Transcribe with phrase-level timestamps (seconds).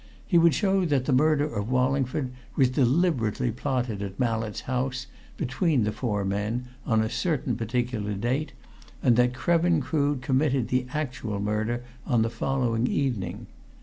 [0.25, 5.05] He would show that the murder of Wallingford was deliberately plotted at Mallett's house,
[5.37, 8.53] between the four men, on a certain particular date,
[9.03, 13.45] and that Krevin Crood committed the actual murder on the following evening.